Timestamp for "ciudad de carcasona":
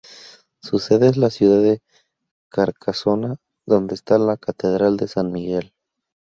1.29-3.35